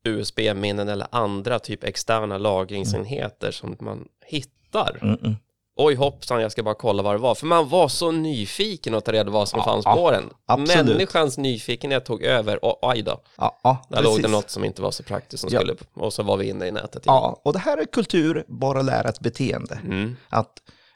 USB-minnen 0.05 0.89
eller 0.89 1.07
andra 1.11 1.59
typ 1.59 1.85
externa 1.85 2.39
lagringsenheter 2.39 3.51
som 3.51 3.77
man 3.81 4.09
hittar. 4.27 4.99
Mm-mm. 5.01 5.35
Oj 5.83 5.95
hoppsan, 5.95 6.43
jag 6.43 6.53
ska 6.53 6.63
bara 6.63 6.75
kolla 6.75 7.03
vad 7.03 7.15
det 7.15 7.19
var. 7.19 7.35
För 7.35 7.47
man 7.47 7.69
var 7.69 7.89
så 7.89 8.11
nyfiken 8.11 8.95
att 8.95 9.05
ta 9.05 9.13
reda 9.13 9.25
på 9.25 9.31
vad 9.31 9.49
som 9.49 9.59
Ja, 9.59 9.65
fanns 9.65 9.85
ja, 9.85 9.95
på 9.95 10.11
den. 10.11 10.25
absolut. 10.47 10.87
Människans 10.87 11.39
nyfikenhet 11.39 12.05
tog 12.05 12.23
över 12.23 12.65
och 12.65 12.79
aj 12.93 13.03
då. 13.03 13.21
Ja, 13.39 13.61
ja 13.63 13.87
Där 13.89 14.03
låg 14.03 14.13
det 14.13 14.23
precis. 14.23 14.33
något 14.33 14.51
som 14.51 14.65
inte 14.65 14.83
var 14.83 14.91
så 14.91 15.03
praktiskt 15.03 15.41
som 15.41 15.51
Ja. 15.53 15.61
skulle, 15.61 15.75
och 15.95 16.13
så 16.13 16.23
var 16.23 16.37
vi 16.37 16.49
inne 16.49 16.67
i 16.67 16.71
nätet 16.73 17.07
igen. 17.07 17.15
Ja, 17.15 17.41
och 17.45 17.53
det 17.53 17.59
här 17.59 17.79
är 17.79 17.85
kultur, 17.85 18.45
bara 18.49 18.83
lära 18.83 19.09
ett 19.09 19.21
beteende. 19.21 19.81
Mm. 19.85 20.17
Att 20.29 20.53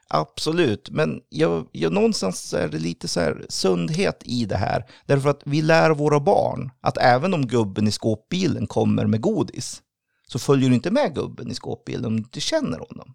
absolut, 0.07 0.89
men 0.91 1.21
jag, 1.29 1.67
jag, 1.71 1.91
någonstans 1.93 2.53
är 2.53 2.67
det 2.67 2.77
lite 2.79 3.07
så 3.07 3.19
här 3.19 3.45
sundhet 3.49 4.21
i 4.25 4.45
det 4.45 4.57
här. 4.57 4.85
Därför 5.05 5.29
att 5.29 5.41
vi 5.45 5.61
lär 5.61 5.91
våra 5.91 6.19
barn 6.19 6.71
att 6.81 6.97
även 6.97 7.33
om 7.33 7.47
gubben 7.47 7.87
i 7.87 7.91
skåpbilen 7.91 8.67
kommer 8.67 9.05
med 9.05 9.21
godis 9.21 9.81
så 10.27 10.39
följer 10.39 10.69
du 10.69 10.75
inte 10.75 10.91
med 10.91 11.15
gubben 11.15 11.51
i 11.51 11.55
skåpbilen 11.55 12.05
om 12.05 12.11
du 12.15 12.17
inte 12.17 12.39
känner 12.39 12.79
honom. 12.79 13.13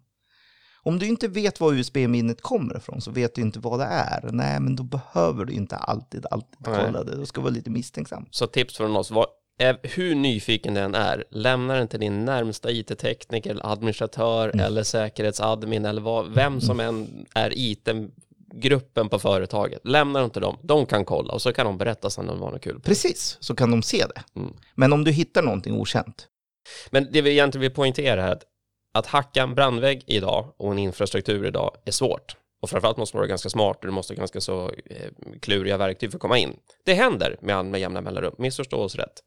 Om 0.83 0.99
du 0.99 1.07
inte 1.07 1.27
vet 1.27 1.59
var 1.59 1.73
USB-minnet 1.73 2.41
kommer 2.41 2.77
ifrån 2.77 3.01
så 3.01 3.11
vet 3.11 3.35
du 3.35 3.41
inte 3.41 3.59
vad 3.59 3.79
det 3.79 3.85
är. 3.85 4.29
Nej, 4.31 4.59
men 4.59 4.75
då 4.75 4.83
behöver 4.83 5.45
du 5.45 5.53
inte 5.53 5.75
alltid, 5.75 6.25
alltid 6.31 6.57
kolla 6.63 7.03
det. 7.03 7.15
Du 7.17 7.25
ska 7.25 7.41
vara 7.41 7.51
lite 7.51 7.69
misstänksam. 7.69 8.25
Så 8.31 8.47
tips 8.47 8.77
från 8.77 8.95
oss, 8.95 9.11
var, 9.11 9.25
hur 9.83 10.15
nyfiken 10.15 10.73
den 10.73 10.95
är, 10.95 11.23
lämna 11.29 11.73
den 11.73 11.87
till 11.87 11.99
din 11.99 12.25
närmsta 12.25 12.71
IT-tekniker, 12.71 13.59
administratör 13.63 14.47
Mm. 14.53 14.65
eller 14.65 14.83
säkerhetsadmin 14.83 15.85
eller 15.85 16.01
vad, 16.01 16.33
vem 16.33 16.61
som 16.61 16.79
än 16.79 17.25
är 17.35 17.53
IT-gruppen 17.55 19.09
på 19.09 19.19
företaget. 19.19 19.81
Lämna 19.83 20.19
den 20.19 20.29
till 20.29 20.41
dem, 20.41 20.57
de 20.61 20.85
kan 20.85 21.05
kolla 21.05 21.33
och 21.33 21.41
så 21.41 21.53
kan 21.53 21.65
de 21.65 21.77
berätta 21.77 22.09
sen 22.09 22.29
om 22.29 22.35
det 22.35 22.41
var 22.41 22.51
något 22.51 22.61
kul. 22.61 22.79
Precis, 22.79 23.37
så 23.39 23.55
kan 23.55 23.71
de 23.71 23.81
se 23.83 24.05
det. 24.15 24.39
Mm. 24.39 24.53
Men 24.75 24.93
om 24.93 25.03
du 25.03 25.11
hittar 25.11 25.41
någonting 25.43 25.73
okänt, 25.73 26.27
Men 26.89 27.07
det 27.11 27.21
vi 27.21 27.31
egentligen 27.31 27.61
vill 27.61 27.71
poängtera 27.71 28.21
här 28.21 28.27
är 28.27 28.33
att, 28.33 28.43
att 28.91 29.07
hacka 29.07 29.43
en 29.43 29.55
brandvägg 29.55 30.03
idag 30.07 30.53
och 30.57 30.71
en 30.71 30.79
infrastruktur 30.79 31.45
idag 31.45 31.77
är 31.85 31.91
svårt. 31.91 32.35
Och 32.61 32.69
framförallt 32.69 32.97
måste 32.97 33.15
man 33.15 33.19
vara 33.19 33.27
ganska 33.27 33.49
smart 33.49 33.77
och 33.77 33.85
du 33.85 33.91
måste 33.91 34.13
ha 34.13 34.17
ganska 34.17 34.41
så 34.41 34.71
eh, 34.85 35.11
kluriga 35.41 35.77
verktyg 35.77 36.11
för 36.11 36.17
att 36.17 36.21
komma 36.21 36.37
in. 36.37 36.57
Det 36.85 36.93
händer 36.93 37.37
med, 37.41 37.65
med 37.65 37.81
jämna 37.81 38.01
mellanrum, 38.01 38.35
missförstå 38.37 38.77
oss 38.77 38.95
rätt. 38.95 39.23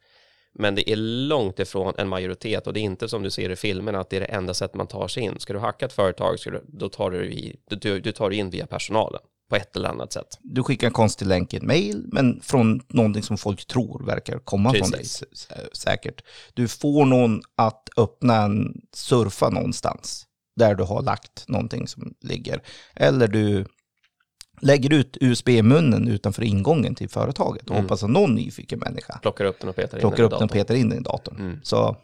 Men 0.55 0.75
det 0.75 0.91
är 0.91 0.97
långt 0.97 1.59
ifrån 1.59 1.95
en 1.99 2.09
majoritet 2.09 2.67
och 2.67 2.73
det 2.73 2.81
är 2.81 2.83
inte 2.83 3.09
som 3.09 3.23
du 3.23 3.31
ser 3.31 3.51
i 3.51 3.57
filmerna 3.57 4.01
att 4.01 4.11
det 4.11 4.17
är 4.17 4.21
det 4.21 4.27
enda 4.27 4.55
sätt 4.55 4.75
man 4.75 4.87
tar 4.87 5.09
sig 5.09 5.23
in. 5.23 5.39
Ska 5.39 5.53
du 5.53 5.59
hacka 5.59 5.87
ett 5.87 5.93
företag, 5.93 6.39
ska 6.39 6.51
du, 6.51 6.65
då 6.69 6.89
tar 6.89 7.11
du, 7.11 7.33
i, 7.33 7.57
du, 7.69 8.01
du 8.01 8.13
tar 8.13 8.31
dig 8.31 8.39
in 8.39 8.51
via 8.51 8.67
personalen 8.67 9.21
på 9.55 9.61
ett 9.61 9.77
eller 9.77 9.89
annat 9.89 10.13
sätt. 10.13 10.39
du 10.43 10.63
skickar 10.63 10.87
en 10.87 10.93
konstig 10.93 11.27
länk 11.27 11.55
i 11.55 11.57
ett 11.57 11.63
mail, 11.63 12.05
men 12.13 12.41
från 12.41 12.81
någonting 12.89 13.23
som 13.23 13.39
folk 13.39 13.67
tror 13.67 14.07
verkar 14.07 14.39
komma 14.39 14.71
från 14.75 14.91
dig 14.91 15.01
Precis. 15.01 15.23
s- 15.33 15.47
s- 15.51 15.77
säkert. 15.79 16.23
Du 16.55 16.69
får 16.69 17.05
någon 17.07 17.43
att 17.57 17.89
öppna 17.97 18.37
en, 18.43 18.81
surfa 18.95 19.51
någonstans 19.51 20.27
där 20.57 20.75
du 20.75 20.85
har 20.85 21.03
lagt 21.03 21.49
någonting 21.49 21.89
som 21.89 22.15
ligger. 22.21 22.63
Eller 22.97 23.29
du 23.29 23.67
lägger 24.61 24.93
ut 24.93 25.17
USB-munnen 25.21 26.09
utanför 26.09 26.43
ingången 26.43 26.95
till 26.95 27.09
företaget 27.09 27.63
och 27.65 27.71
Mm. 27.71 27.83
hoppas 27.85 28.03
att 28.03 28.11
någon 28.11 28.35
nyfiken 28.35 28.79
människa 28.79 29.19
Plockar 29.23 29.45
upp 29.45 29.61
den 29.61 29.69
och 29.69 29.77
petar 29.77 29.99
in 29.99 30.11
den 30.11 30.19
i 30.27 30.29
datorn. 30.29 30.49
petar 30.49 30.75
in 30.75 30.89
den 30.89 30.99
i 30.99 31.03
datorn. 31.03 31.37
Mm. 31.41 31.61
Så 31.63 31.97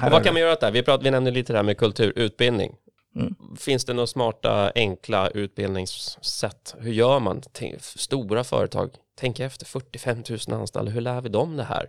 vad 0.00 0.24
kan 0.24 0.34
man 0.34 0.40
göra 0.42 0.52
åt 0.52 0.60
det 0.60 0.66
här? 0.66 0.72
Vi, 0.72 0.82
prat, 0.82 1.00
vi 1.02 1.10
nämnde 1.10 1.30
lite 1.30 1.52
det 1.52 1.58
här 1.58 1.62
med 1.64 1.78
kultur, 1.78 2.12
utbildning. 2.16 2.72
Mm. 3.16 3.34
Finns 3.58 3.84
det 3.84 3.92
några 3.92 4.06
smarta, 4.06 4.72
enkla 4.74 5.28
utbildningssätt? 5.28 6.74
Hur 6.78 6.92
gör 6.92 7.20
man? 7.20 7.42
Tänk, 7.52 7.82
stora 7.82 8.44
företag, 8.44 8.90
tänk 9.16 9.40
efter, 9.40 9.66
45 9.66 10.22
000 10.48 10.60
anställda, 10.60 10.90
hur 10.90 11.00
lär 11.00 11.20
vi 11.20 11.28
dem 11.28 11.56
det 11.56 11.64
här? 11.64 11.86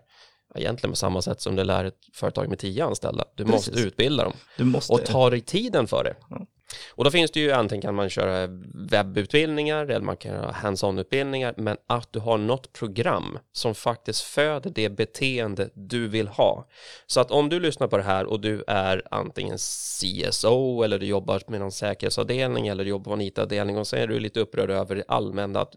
Egentligen 0.55 0.91
på 0.91 0.95
samma 0.95 1.21
sätt 1.21 1.41
som 1.41 1.55
du 1.55 1.63
lär 1.63 1.85
ett 1.85 1.99
företag 2.13 2.49
med 2.49 2.59
10 2.59 2.85
anställda. 2.85 3.25
Du 3.35 3.45
Precis. 3.45 3.67
måste 3.67 3.87
utbilda 3.87 4.23
dem 4.23 4.33
måste... 4.71 4.93
och 4.93 5.05
ta 5.05 5.29
dig 5.29 5.41
tiden 5.41 5.87
för 5.87 6.03
det. 6.03 6.15
Ja. 6.29 6.45
Och 6.89 7.03
då 7.03 7.11
finns 7.11 7.31
det 7.31 7.39
ju 7.39 7.51
antingen 7.51 7.81
kan 7.81 7.95
man 7.95 8.09
köra 8.09 8.47
webbutbildningar 8.73 9.85
eller 9.85 10.05
man 10.05 10.17
kan 10.17 10.33
göra 10.33 10.51
hands-on-utbildningar, 10.51 11.53
men 11.57 11.77
att 11.87 12.13
du 12.13 12.19
har 12.19 12.37
något 12.37 12.73
program 12.73 13.39
som 13.51 13.75
faktiskt 13.75 14.21
föder 14.21 14.71
det 14.75 14.89
beteende 14.89 15.69
du 15.73 16.07
vill 16.07 16.27
ha. 16.27 16.67
Så 17.07 17.19
att 17.19 17.31
om 17.31 17.49
du 17.49 17.59
lyssnar 17.59 17.87
på 17.87 17.97
det 17.97 18.03
här 18.03 18.25
och 18.25 18.39
du 18.39 18.63
är 18.67 19.03
antingen 19.11 19.57
CSO 19.57 20.83
eller 20.83 20.99
du 20.99 21.05
jobbar 21.05 21.41
med 21.47 21.59
någon 21.59 21.71
säkerhetsavdelning 21.71 22.67
eller 22.67 22.83
du 22.83 22.89
jobbar 22.89 23.03
på 23.03 23.13
en 23.13 23.21
IT-avdelning 23.21 23.77
och 23.77 23.87
så 23.87 23.95
är 23.95 24.07
du 24.07 24.19
lite 24.19 24.39
upprörd 24.39 24.69
över 24.69 24.95
det 24.95 25.03
allmänna 25.07 25.59
att 25.61 25.75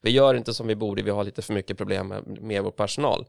vi 0.00 0.10
gör 0.10 0.34
inte 0.34 0.54
som 0.54 0.66
vi 0.66 0.74
borde, 0.74 1.02
vi 1.02 1.10
har 1.10 1.24
lite 1.24 1.42
för 1.42 1.52
mycket 1.52 1.78
problem 1.78 2.08
med, 2.08 2.40
med 2.40 2.62
vår 2.62 2.70
personal 2.70 3.26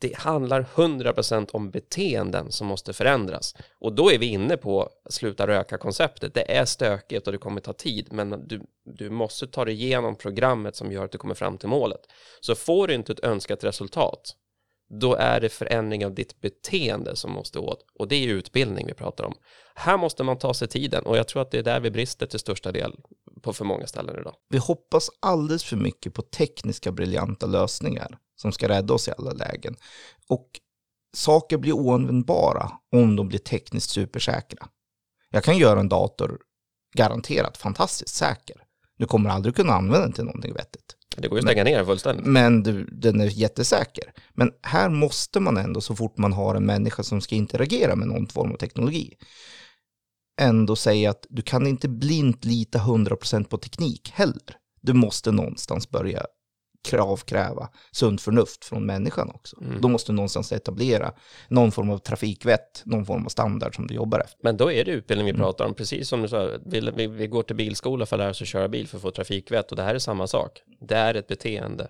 det 0.00 0.16
handlar 0.16 0.62
100% 0.62 1.50
om 1.52 1.70
beteenden 1.70 2.52
som 2.52 2.66
måste 2.66 2.92
förändras. 2.92 3.54
Och 3.78 3.92
då 3.92 4.12
är 4.12 4.18
vi 4.18 4.26
inne 4.26 4.56
på 4.56 4.88
sluta 5.10 5.46
röka-konceptet. 5.46 6.34
Det 6.34 6.56
är 6.56 6.64
stökigt 6.64 7.26
och 7.26 7.32
det 7.32 7.38
kommer 7.38 7.60
ta 7.60 7.72
tid, 7.72 8.08
men 8.12 8.48
du, 8.48 8.62
du 8.84 9.10
måste 9.10 9.46
ta 9.46 9.64
dig 9.64 9.74
igenom 9.74 10.16
programmet 10.16 10.76
som 10.76 10.92
gör 10.92 11.04
att 11.04 11.12
du 11.12 11.18
kommer 11.18 11.34
fram 11.34 11.58
till 11.58 11.68
målet. 11.68 12.00
Så 12.40 12.54
får 12.54 12.86
du 12.86 12.94
inte 12.94 13.12
ett 13.12 13.24
önskat 13.24 13.64
resultat, 13.64 14.34
då 15.00 15.14
är 15.14 15.40
det 15.40 15.48
förändring 15.48 16.06
av 16.06 16.14
ditt 16.14 16.40
beteende 16.40 17.16
som 17.16 17.32
måste 17.32 17.58
åt. 17.58 17.84
Och 17.94 18.08
det 18.08 18.16
är 18.16 18.28
utbildning 18.28 18.86
vi 18.86 18.94
pratar 18.94 19.24
om. 19.24 19.34
Här 19.74 19.98
måste 19.98 20.22
man 20.22 20.38
ta 20.38 20.54
sig 20.54 20.68
tiden 20.68 21.06
och 21.06 21.16
jag 21.16 21.28
tror 21.28 21.42
att 21.42 21.50
det 21.50 21.58
är 21.58 21.62
där 21.62 21.80
vi 21.80 21.90
brister 21.90 22.26
till 22.26 22.38
största 22.38 22.72
del 22.72 22.92
på 23.42 23.52
för 23.52 23.64
många 23.64 23.86
ställen 23.86 24.16
idag. 24.20 24.34
Vi 24.48 24.58
hoppas 24.58 25.10
alldeles 25.20 25.64
för 25.64 25.76
mycket 25.76 26.14
på 26.14 26.22
tekniska 26.22 26.92
briljanta 26.92 27.46
lösningar 27.46 28.18
som 28.40 28.52
ska 28.52 28.68
rädda 28.68 28.94
oss 28.94 29.08
i 29.08 29.12
alla 29.18 29.32
lägen. 29.32 29.76
Och 30.28 30.48
saker 31.16 31.58
blir 31.58 31.72
oanvändbara 31.72 32.70
om 32.92 33.16
de 33.16 33.28
blir 33.28 33.38
tekniskt 33.38 33.90
supersäkra. 33.90 34.68
Jag 35.30 35.44
kan 35.44 35.58
göra 35.58 35.80
en 35.80 35.88
dator 35.88 36.38
garanterat 36.96 37.56
fantastiskt 37.56 38.14
säker. 38.14 38.56
Du 38.98 39.06
kommer 39.06 39.30
aldrig 39.30 39.56
kunna 39.56 39.72
använda 39.72 40.00
den 40.00 40.12
till 40.12 40.24
någonting 40.24 40.54
vettigt. 40.54 40.96
Det 41.16 41.28
går 41.28 41.38
ju 41.38 41.40
att 41.40 41.50
stänga 41.50 41.64
ner 41.64 41.84
fullständigt. 41.84 42.26
Men 42.26 42.62
du, 42.62 42.84
den 42.84 43.20
är 43.20 43.26
jättesäker. 43.26 44.12
Men 44.30 44.52
här 44.62 44.88
måste 44.88 45.40
man 45.40 45.56
ändå, 45.56 45.80
så 45.80 45.96
fort 45.96 46.18
man 46.18 46.32
har 46.32 46.54
en 46.54 46.66
människa 46.66 47.02
som 47.02 47.20
ska 47.20 47.34
interagera 47.34 47.96
med 47.96 48.08
någon 48.08 48.26
form 48.26 48.52
av 48.52 48.56
teknologi, 48.56 49.14
ändå 50.40 50.76
säga 50.76 51.10
att 51.10 51.26
du 51.28 51.42
kan 51.42 51.66
inte 51.66 51.88
blint 51.88 52.44
lita 52.44 52.78
100% 52.78 53.44
på 53.44 53.58
teknik 53.58 54.10
heller. 54.14 54.56
Du 54.80 54.92
måste 54.92 55.32
någonstans 55.32 55.90
börja 55.90 56.26
kravkräva 56.82 57.68
sunt 57.92 58.20
förnuft 58.20 58.64
från 58.64 58.86
människan 58.86 59.30
också. 59.30 59.56
Mm. 59.60 59.80
Då 59.80 59.88
måste 59.88 60.12
du 60.12 60.16
någonstans 60.16 60.52
etablera 60.52 61.12
någon 61.48 61.72
form 61.72 61.90
av 61.90 61.98
trafikvett, 61.98 62.82
någon 62.84 63.06
form 63.06 63.24
av 63.24 63.28
standard 63.28 63.74
som 63.74 63.86
du 63.86 63.94
jobbar 63.94 64.20
efter. 64.20 64.38
Men 64.42 64.56
då 64.56 64.72
är 64.72 64.84
det 64.84 64.90
utbildning 64.90 65.24
vi 65.26 65.30
Mm. 65.30 65.40
pratar 65.42 65.64
om, 65.64 65.74
precis 65.74 66.08
som 66.08 66.22
du 66.22 66.28
sa, 66.28 66.50
vi, 66.66 66.90
vi, 66.96 67.06
vi 67.06 67.26
går 67.26 67.42
till 67.42 67.56
bilskola 67.56 68.06
för 68.06 68.16
att 68.16 68.20
lära 68.20 68.30
oss 68.30 68.42
att 68.42 68.48
köra 68.48 68.68
bil 68.68 68.88
för 68.88 68.96
att 68.96 69.02
få 69.02 69.10
trafikvett 69.10 69.70
och 69.70 69.76
det 69.76 69.82
här 69.82 69.94
är 69.94 69.98
samma 69.98 70.26
sak. 70.26 70.62
Det 70.80 70.94
är 70.94 71.14
ett 71.14 71.26
beteende. 71.28 71.88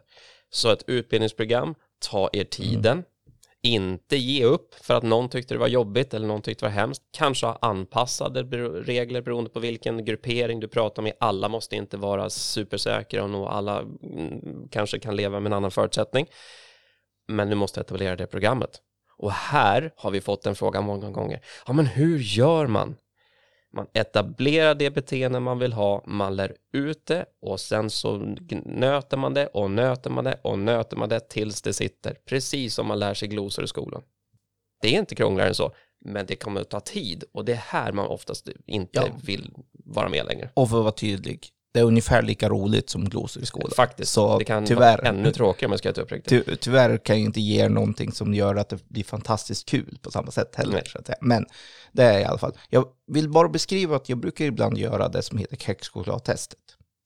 Så 0.52 0.70
ett 0.73 0.85
utbildningsprogram, 0.87 1.75
ta 2.11 2.30
er 2.32 2.44
tiden, 2.44 3.04
inte 3.62 4.17
ge 4.17 4.45
upp 4.45 4.75
för 4.75 4.95
att 4.95 5.02
någon 5.02 5.29
tyckte 5.29 5.55
det 5.55 5.59
var 5.59 5.69
jobbigt 5.69 6.14
eller 6.14 6.26
någon 6.26 6.43
tyckte 6.43 6.64
det 6.64 6.69
var 6.69 6.75
hemskt. 6.75 7.02
Kanske 7.11 7.47
ha 7.47 7.59
anpassade 7.62 8.43
regler 8.83 9.23
beroende 9.23 9.50
på 9.50 9.61
vilken 9.61 10.05
gruppering 10.05 10.61
du 10.61 10.69
pratar 10.69 11.02
med. 11.02 11.12
Alla 11.21 11.49
måste 11.49 11.76
inte 11.76 11.97
vara 11.97 12.31
supersäkra 12.31 13.23
och 13.23 13.31
nå 13.31 13.49
alla 13.49 13.81
mm, 13.81 14.69
kanske 14.71 14.99
kan 14.99 15.17
leva 15.17 15.40
med 15.40 15.50
en 15.50 15.57
annan 15.57 15.71
förutsättning. 15.71 16.26
Men 17.29 17.49
du 17.50 17.55
måste 17.55 17.81
etablera 17.81 18.17
det 18.17 18.26
programmet. 18.26 18.81
Och 19.17 19.33
här 19.33 19.93
har 19.97 20.11
vi 20.11 20.21
fått 20.21 20.47
en 20.47 20.55
fråga 20.55 20.81
många 20.81 21.11
gånger. 21.11 21.40
Ja, 21.67 21.73
men 21.73 21.87
hur 21.87 22.19
gör 22.19 22.67
man? 22.67 22.97
Man 23.73 23.87
etablerar 23.93 24.75
det 24.75 24.91
beteende 24.91 25.41
man 25.41 25.59
vill 25.59 25.73
ha, 25.73 26.03
man 26.07 26.37
lär 26.37 26.57
ut 26.73 27.07
det 27.07 27.27
och 27.43 27.61
sen 27.61 27.91
så 27.91 28.17
nöter 28.65 29.17
man 29.17 29.35
det 29.35 29.47
och 29.47 29.71
nöter 29.71 30.11
man 30.11 30.25
det 30.25 30.41
och 30.43 30.59
nöter 30.59 30.97
man 30.97 31.09
det 31.09 31.21
tills 31.21 31.62
det 31.62 31.73
sitter. 31.73 32.15
Precis 32.25 32.75
som 32.75 32.87
man 32.87 32.99
lär 32.99 33.15
sig 33.15 33.29
glosor 33.29 33.65
i 33.65 33.69
skolan. 33.69 34.03
Det 34.83 34.95
är 34.95 34.99
inte 34.99 35.15
krångligare 35.15 35.49
än 35.49 35.55
så, 35.55 35.73
men 36.05 36.27
det 36.27 36.37
kommer 36.37 36.61
att 36.61 36.71
ta 36.71 36.81
tid 36.81 37.25
och 37.33 37.45
det 37.45 37.53
är 37.53 37.57
här 37.57 37.93
man 37.93 38.07
oftast 38.07 38.49
inte 38.67 38.91
Ja. 38.93 39.09
vill 39.25 39.55
vara 39.73 40.09
med 40.09 40.27
längre. 40.27 40.50
Och 40.55 40.71
för 40.71 40.77
att 40.77 40.83
vara 40.85 40.93
tydlig, 40.93 41.49
det 41.73 41.81
är 41.81 41.85
ungefär 41.85 42.23
lika 42.23 42.49
roligt 42.49 42.91
som 42.91 43.05
glosor 43.05 43.43
i 43.43 43.47
skolan. 43.47 43.71
Faktiskt, 43.77 44.12
Så 44.12 44.39
det 44.39 44.45
kan 44.45 44.67
tyvärr, 44.67 44.99
vara 44.99 45.09
ännu 45.09 45.33
tråkigare 45.33 45.67
om 45.67 45.73
jag 45.73 45.79
ska 45.79 45.93
vara 45.93 46.03
uppriktig. 46.03 46.45
Ty, 46.47 46.57
tyvärr 46.57 46.97
kan 46.99 47.17
jag 47.17 47.25
inte 47.25 47.41
ge 47.41 47.65
er 47.65 47.69
någonting 47.69 48.12
som 48.12 48.35
gör 48.35 48.57
att 48.57 48.69
det 48.69 48.89
blir 48.89 49.05
fantastiskt 49.05 49.69
kul 49.69 49.99
på 50.03 50.11
samma 50.11 50.31
sätt 50.31 50.55
heller. 50.57 50.73
Nej. 50.73 50.85
Så 50.87 50.99
att 50.99 51.07
säga. 51.07 51.19
Men 51.21 51.47
det 51.93 52.03
är 52.03 52.19
i 52.19 52.25
alla 52.25 52.39
fall. 52.39 52.53
Jag 52.69 52.87
vill 53.07 53.29
bara 53.29 53.49
beskriva 53.49 53.97
att 53.97 54.09
jag 54.09 54.19
brukar 54.19 54.45
ibland 54.45 54.79
göra 54.79 55.09
det 55.09 55.23
som 55.23 55.39
heter 55.39 55.57
kexchokladtestet. 55.57 56.59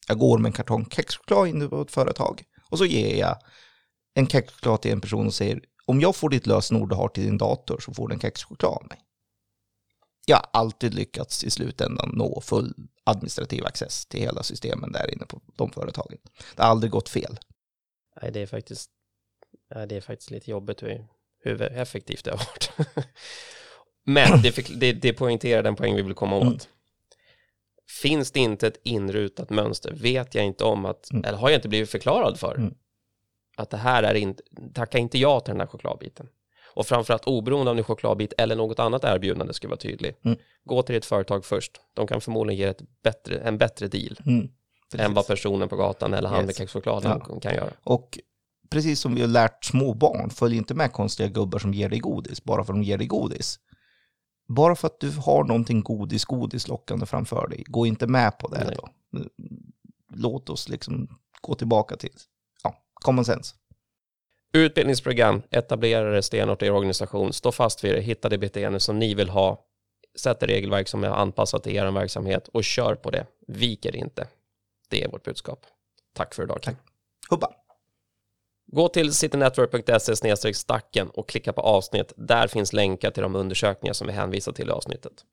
Jag 0.09 0.19
går 0.19 0.39
med 0.39 0.49
en 0.49 0.53
kartong 0.53 0.87
kexchoklad 0.91 1.49
in 1.49 1.71
på 1.71 1.83
ett 1.83 1.91
företag 1.91 2.43
och 2.71 2.79
så 2.79 2.85
ger 2.85 3.17
jag 3.17 3.37
en 4.15 4.27
kexchoklad 4.27 4.83
till 4.83 4.93
en 4.93 5.01
person 5.01 5.27
och 5.27 5.35
säger 5.35 5.61
om 5.87 6.01
jag 6.01 6.17
får 6.17 6.29
ditt 6.29 6.47
lösenord 6.47 6.89
du 6.89 6.95
har 6.95 7.09
till 7.09 7.25
din 7.25 7.39
dator 7.39 7.81
så 7.81 7.95
får 7.95 8.09
du 8.09 8.15
en 8.15 8.21
kexchoklad 8.21 8.73
av 8.73 8.87
mig. 8.89 8.99
Jag 10.27 10.37
har 10.37 10.47
alltid 10.53 10.95
lyckats 10.95 11.45
i 11.45 11.51
slutändan 11.51 12.11
nå 12.15 12.41
full 12.41 12.75
administrativ 13.05 13.65
access 13.67 14.07
till 14.07 14.21
hela 14.21 14.43
systemen 14.43 14.93
där 14.93 15.11
inne 15.15 15.27
på 15.27 15.41
de 15.57 15.71
företagen. 15.73 16.19
Det 16.57 16.63
har 16.63 16.71
aldrig 16.71 16.93
gått 16.93 17.09
fel. 17.09 17.39
Nej, 18.23 18.33
det 18.33 18.41
är 18.41 18.47
faktiskt, 18.47 18.91
nej, 19.75 19.87
det 19.87 19.97
är 19.97 20.01
faktiskt 20.01 20.31
lite 20.31 20.51
jobbigt 20.51 20.83
hur, 20.83 21.07
hur 21.41 21.63
effektivt 21.63 22.25
det 22.25 22.31
har 22.31 22.39
varit. 22.39 22.73
Men 24.05 24.43
det, 24.43 24.53
fick, 24.53 24.81
det, 24.81 24.93
det 24.93 25.13
poängterar 25.13 25.63
den 25.63 25.77
poäng 25.77 25.95
vi 25.97 26.03
vill 26.03 26.15
komma 26.15 26.37
åt. 26.37 26.45
Mm. 26.45 26.59
Finns 28.03 28.31
det 28.31 28.41
inte 28.41 28.67
ett 28.67 28.81
inrutat 28.85 29.51
mönster, 29.51 29.93
vet 29.93 30.35
jag 30.35 30.45
inte 30.45 30.65
om 30.65 30.85
att, 30.85 31.11
Mm. 31.11 31.25
eller 31.25 31.39
har 31.39 31.51
jag 31.51 31.59
inte 31.59 31.69
blivit 31.69 31.91
förklarad 31.91 32.41
för, 32.41 32.55
Mm. 32.55 32.75
att 33.57 33.71
det 33.71 33.77
här 33.77 34.03
är 34.03 34.15
inte, 34.15 34.43
tacka 34.75 34.99
inte 34.99 35.19
ja 35.19 35.41
till 35.41 35.53
den 35.53 35.61
här 35.61 35.67
chokladbiten. 35.67 36.29
Och 36.77 36.87
framförallt 36.87 37.25
oberoende 37.25 37.71
om 37.71 37.77
det 37.77 37.81
är 37.81 37.85
chokladbit 37.85 38.33
eller 38.39 38.57
något 38.57 38.79
annat 38.79 39.05
erbjudande 39.05 39.55
ska 39.55 39.69
vara 39.69 39.77
tydlig. 39.79 40.15
Mm. 40.25 40.39
Gå 40.65 40.83
till 40.83 40.95
ditt 40.95 41.05
företag 41.05 41.45
först. 41.45 41.81
De 41.95 42.07
kan 42.07 42.21
förmodligen 42.21 42.59
ge 42.59 42.65
ett 42.67 42.83
bättre, 43.03 43.39
en 43.39 43.59
bättre 43.59 43.89
deal 43.89 44.17
Mm. 44.27 44.49
än 44.99 45.15
vad 45.15 45.27
personen 45.27 45.69
på 45.69 45.77
gatan 45.77 46.15
eller 46.15 46.29
han 46.29 46.39
Yes. 46.39 46.47
med 46.47 46.57
kexchokladen 46.57 47.21
Ja. 47.29 47.41
kan 47.41 47.55
göra. 47.55 47.71
Och 47.85 48.19
precis 48.71 49.01
som 49.01 49.15
vi 49.15 49.21
har 49.21 49.29
lärt 49.29 49.65
små 49.65 49.95
barn, 49.95 50.31
följ 50.31 50.57
inte 50.57 50.75
med 50.75 50.93
konstiga 50.93 51.29
gubbar 51.29 51.59
som 51.59 51.75
ger 51.75 51.89
dig 51.89 51.99
godis 51.99 52.45
bara 52.45 52.65
för 52.65 52.73
att 52.73 52.79
de 52.79 52.83
ger 52.83 52.99
dig 52.99 53.07
godis. 53.07 53.59
Bara 54.49 54.77
för 54.77 54.87
att 54.87 55.01
du 55.01 55.11
har 55.11 55.45
någonting 55.45 55.83
godis, 55.83 56.25
godis 56.25 56.69
lockande 56.69 57.07
framför 57.07 57.49
dig, 57.49 57.65
gå 57.67 57.87
inte 57.87 58.07
med 58.07 58.39
på 58.39 58.49
det. 58.49 58.65
Nej. 58.65 58.77
Då. 58.77 58.89
Låt 60.15 60.51
oss 60.51 60.69
liksom 60.69 61.19
gå 61.41 61.55
tillbaka 61.55 61.97
till 61.97 62.11
ja, 62.63 62.75
common 62.95 63.25
sense. 63.25 63.55
Utbildningsprogram, 64.57 65.43
etablera 65.51 66.11
det 66.11 66.23
stenhårt 66.23 66.63
i 66.63 66.67
er 66.67 66.73
organisation, 66.73 67.33
stå 67.33 67.53
fast 67.53 67.85
vid 67.85 67.95
det, 67.95 68.01
hitta 68.01 68.29
det 68.29 68.39
beteende 68.39 68.81
som 68.81 68.99
ni 68.99 69.15
vill 69.15 69.29
ha, 69.29 69.65
sätt 70.19 70.43
ett 70.43 70.49
regelverk 70.49 70.89
som 70.89 71.05
är 71.05 71.09
anpassat 71.09 71.63
till 71.63 71.77
er 71.77 71.91
verksamhet 71.91 72.49
och 72.49 72.65
kör 72.65 72.95
på 72.95 73.11
det. 73.11 73.27
Viker 73.47 73.97
inte. 73.97 74.29
Det 74.89 75.03
är 75.03 75.09
vårt 75.09 75.25
budskap. 75.25 75.67
Tack 76.13 76.35
för 76.35 76.43
idag. 76.43 76.63
Kim. 76.63 76.77
Hubba! 77.31 77.49
Gå 78.67 78.89
till 78.89 79.13
citynetwork.se 79.13 80.55
stacken 80.55 81.11
och 81.11 81.29
klicka 81.29 81.53
på 81.53 81.61
avsnitt. 81.61 82.13
Där 82.17 82.49
finns 82.49 82.73
länkar 82.73 83.11
till 83.11 83.23
de 83.23 83.37
undersökningar 83.37 83.93
som 83.93 84.07
vi 84.07 84.13
hänvisar 84.13 84.53
till 84.53 84.69
i 84.69 84.73
avsnittet. 84.73 85.25